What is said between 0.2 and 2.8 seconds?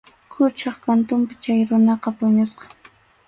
Quchap kantunpi chay runaqa puñusqa.